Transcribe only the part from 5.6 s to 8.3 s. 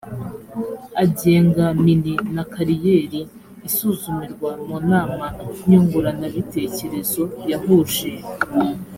nyunguranabitekerezo yahuje